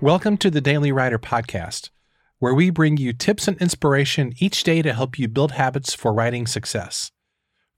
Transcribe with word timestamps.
Welcome 0.00 0.36
to 0.38 0.50
the 0.52 0.60
Daily 0.60 0.92
Writer 0.92 1.18
Podcast, 1.18 1.90
where 2.38 2.54
we 2.54 2.70
bring 2.70 2.98
you 2.98 3.12
tips 3.12 3.48
and 3.48 3.60
inspiration 3.60 4.32
each 4.38 4.62
day 4.62 4.80
to 4.80 4.92
help 4.92 5.18
you 5.18 5.26
build 5.26 5.50
habits 5.50 5.92
for 5.92 6.12
writing 6.12 6.46
success. 6.46 7.10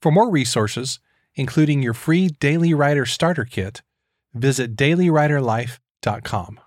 For 0.03 0.11
more 0.11 0.29
resources, 0.29 0.99
including 1.33 1.81
your 1.81 1.95
free 1.95 2.27
Daily 2.27 2.75
Writer 2.75 3.07
Starter 3.07 3.43
Kit, 3.43 3.81
visit 4.35 4.75
dailywriterlife.com. 4.75 6.59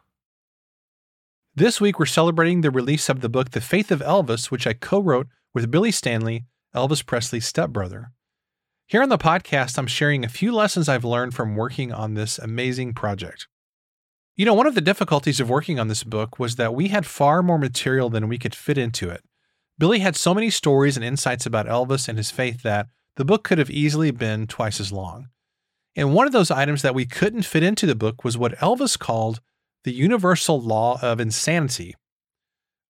This 1.55 1.81
week, 1.81 2.01
we're 2.01 2.07
celebrating 2.07 2.63
the 2.63 2.73
release 2.73 3.09
of 3.09 3.21
the 3.21 3.29
book 3.29 3.53
The 3.53 3.61
Faith 3.61 3.93
of 3.93 4.01
Elvis, 4.01 4.51
which 4.51 4.67
I 4.67 4.73
co 4.73 5.01
wrote 5.01 5.29
with 5.55 5.71
Billy 5.71 5.93
Stanley, 5.93 6.47
Elvis 6.75 7.07
Presley's 7.07 7.47
stepbrother. 7.47 8.11
Here 8.89 9.05
on 9.05 9.09
the 9.09 9.19
podcast, 9.19 9.79
I'm 9.79 9.87
sharing 9.87 10.25
a 10.25 10.29
few 10.29 10.53
lessons 10.53 10.89
I've 10.89 11.05
learned 11.05 11.33
from 11.33 11.55
working 11.55 11.93
on 11.93 12.15
this 12.15 12.41
amazing 12.41 12.93
project. 12.95 13.47
You 14.37 14.45
know, 14.45 14.55
one 14.55 14.67
of 14.67 14.75
the 14.75 14.81
difficulties 14.81 15.39
of 15.39 15.49
working 15.49 15.79
on 15.79 15.87
this 15.87 16.03
book 16.03 16.41
was 16.41 16.57
that 16.57 16.75
we 16.75 16.89
had 16.89 17.07
far 17.07 17.41
more 17.41 17.59
material 17.59 18.11
than 18.11 18.27
we 18.27 18.37
could 18.37 18.55
fit 18.55 18.77
into 18.77 19.09
it. 19.09 19.23
Billy 19.79 20.01
had 20.01 20.17
so 20.17 20.35
many 20.35 20.51
stories 20.51 20.97
and 20.97 21.05
insights 21.05 21.47
about 21.47 21.67
Elvis 21.67 22.09
and 22.09 22.19
his 22.19 22.33
faith 22.33 22.63
that 22.63 22.89
the 23.15 23.25
book 23.25 23.45
could 23.45 23.59
have 23.59 23.71
easily 23.71 24.11
been 24.11 24.49
twice 24.49 24.81
as 24.81 24.91
long. 24.91 25.29
And 25.95 26.13
one 26.15 26.27
of 26.27 26.33
those 26.33 26.51
items 26.51 26.83
that 26.83 26.97
we 26.97 27.07
couldn't 27.07 27.45
fit 27.45 27.63
into 27.63 27.87
the 27.87 27.95
book 27.95 28.25
was 28.25 28.37
what 28.37 28.59
Elvis 28.59 28.99
called 28.99 29.41
the 29.85 29.93
universal 29.93 30.61
law 30.61 30.99
of 31.01 31.21
insanity. 31.21 31.95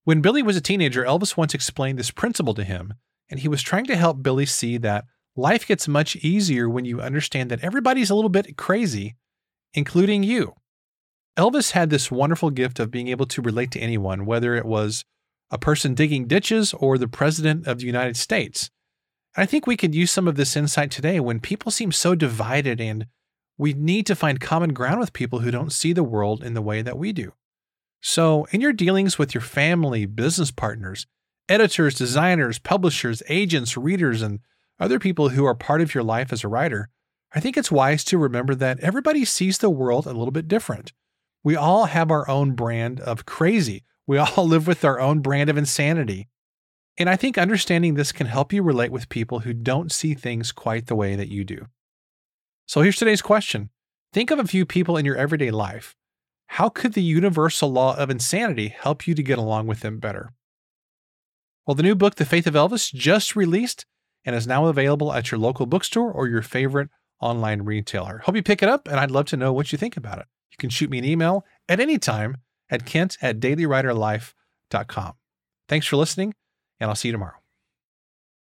When 0.05 0.23
Billy 0.23 0.43
was 0.43 0.57
a 0.57 0.63
teenager, 0.63 1.05
Elvis 1.05 1.37
once 1.37 1.53
explained 1.53 1.99
this 1.99 2.11
principle 2.11 2.55
to 2.55 2.65
him, 2.65 2.95
and 3.29 3.41
he 3.41 3.49
was 3.49 3.61
trying 3.61 3.85
to 3.87 3.97
help 3.97 4.23
Billy 4.23 4.47
see 4.47 4.79
that 4.79 5.05
life 5.37 5.67
gets 5.67 5.89
much 5.89 6.17
easier 6.17 6.71
when 6.71 6.87
you 6.87 7.03
understand 7.03 7.51
that 7.51 7.63
everybody's 7.63 8.09
a 8.09 8.15
little 8.15 8.31
bit 8.31 8.57
crazy, 8.57 9.17
including 9.75 10.23
you. 10.23 10.55
Elvis 11.37 11.73
had 11.73 11.91
this 11.91 12.11
wonderful 12.11 12.51
gift 12.51 12.79
of 12.79 12.91
being 12.91 13.09
able 13.09 13.27
to 13.27 13.43
relate 13.43 13.73
to 13.73 13.81
anyone, 13.81 14.25
whether 14.25 14.55
it 14.55 14.65
was 14.65 15.05
a 15.51 15.59
person 15.59 15.95
digging 15.95 16.27
ditches 16.27 16.73
or 16.75 16.97
the 16.97 17.09
president 17.09 17.67
of 17.67 17.79
the 17.79 17.87
United 17.87 18.17
States. 18.17 18.71
I 19.37 19.47
think 19.47 19.67
we 19.67 19.77
could 19.77 19.95
use 19.95 20.13
some 20.13 20.29
of 20.29 20.37
this 20.37 20.57
insight 20.57 20.93
today 20.93 21.19
when 21.19 21.41
people 21.41 21.73
seem 21.73 21.91
so 21.91 22.15
divided 22.15 22.81
and 22.81 23.07
we 23.59 23.73
need 23.73 24.07
to 24.07 24.15
find 24.15 24.41
common 24.41 24.73
ground 24.73 25.01
with 25.01 25.13
people 25.13 25.41
who 25.41 25.51
don't 25.51 25.73
see 25.73 25.93
the 25.93 26.05
world 26.05 26.43
in 26.43 26.55
the 26.55 26.63
way 26.63 26.83
that 26.83 26.99
we 26.99 27.13
do. 27.13 27.33
So, 28.01 28.47
in 28.51 28.61
your 28.61 28.73
dealings 28.73 29.19
with 29.19 29.35
your 29.35 29.41
family, 29.41 30.07
business 30.07 30.51
partners, 30.51 31.07
editors, 31.49 31.95
designers, 31.95 32.59
publishers, 32.59 33.23
agents, 33.29 33.77
readers, 33.77 34.23
and 34.23 34.41
other 34.79 34.99
people 34.99 35.31
who 35.31 35.45
are 35.45 35.55
part 35.55 35.81
of 35.81 35.95
your 35.95 36.05
life 36.05 36.33
as 36.33 36.45
a 36.45 36.49
writer, 36.49 36.91
I 37.35 37.41
think 37.41 37.57
it's 37.57 37.73
wise 37.73 38.05
to 38.05 38.19
remember 38.19 38.55
that 38.55 38.79
everybody 38.81 39.25
sees 39.25 39.59
the 39.59 39.71
world 39.71 40.07
a 40.07 40.13
little 40.13 40.31
bit 40.31 40.49
different. 40.49 40.93
We 41.45 41.57
all 41.57 41.85
have 41.85 42.11
our 42.11 42.29
own 42.29 42.55
brand 42.55 43.01
of 43.01 43.27
crazy. 43.27 43.85
We 44.07 44.17
all 44.17 44.47
live 44.49 44.67
with 44.67 44.85
our 44.85 44.99
own 44.99 45.21
brand 45.21 45.51
of 45.51 45.59
insanity. 45.59 46.29
And 46.97 47.11
I 47.11 47.17
think 47.17 47.37
understanding 47.37 47.95
this 47.95 48.13
can 48.13 48.27
help 48.27 48.53
you 48.53 48.63
relate 48.63 48.91
with 48.91 49.09
people 49.09 49.41
who 49.41 49.53
don't 49.53 49.93
see 49.93 50.15
things 50.15 50.53
quite 50.53 50.87
the 50.87 50.95
way 50.95 51.15
that 51.17 51.29
you 51.29 51.45
do. 51.45 51.67
So 52.67 52.81
here's 52.81 52.97
today's 52.97 53.23
question 53.23 53.71
Think 54.13 54.31
of 54.31 54.39
a 54.39 54.47
few 54.47 54.65
people 54.65 54.97
in 54.97 55.05
your 55.05 55.17
everyday 55.17 55.51
life. 55.51 55.95
How 56.47 56.69
could 56.69 56.95
the 56.95 57.03
universal 57.03 57.71
law 57.71 57.97
of 57.97 58.11
insanity 58.11 58.69
help 58.69 59.07
you 59.07 59.15
to 59.15 59.23
get 59.23 59.39
along 59.39 59.67
with 59.67 59.81
them 59.81 59.99
better? 59.99 60.33
Well, 61.67 61.75
the 61.75 61.83
new 61.83 61.95
book, 61.95 62.15
The 62.15 62.25
Faith 62.25 62.47
of 62.47 62.55
Elvis, 62.55 62.93
just 62.93 63.35
released 63.35 63.87
and 64.25 64.37
is 64.37 64.47
now 64.47 64.67
available 64.67 65.13
at 65.13 65.31
your 65.31 65.41
local 65.41 65.67
bookstore 65.67 66.13
or 66.13 66.29
your 66.29 66.43
favorite 66.43 66.91
online 67.21 67.63
retailer. 67.63 68.19
Hope 68.19 68.37
you 68.37 68.43
pick 68.43 68.63
it 68.63 68.69
up, 68.69 68.87
and 68.87 69.01
I'd 69.01 69.11
love 69.11 69.27
to 69.27 69.37
know 69.37 69.53
what 69.53 69.73
you 69.73 69.79
think 69.79 69.97
about 69.97 70.19
it. 70.19 70.27
You 70.55 70.59
can 70.59 70.71
shoot 70.71 70.89
me 70.89 70.99
an 70.99 71.05
email 71.05 71.45
at 71.69 71.81
any 71.81 71.99
time 71.99 72.37
at 72.71 72.87
kent 72.87 73.19
at 73.21 73.41
dailywriterlife.com. 73.41 75.15
Thanks 75.69 75.87
for 75.87 75.97
listening, 75.97 76.35
and 76.79 76.89
I'll 76.89 76.97
see 76.97 77.09
you 77.09 77.13
tomorrow. 77.13 77.44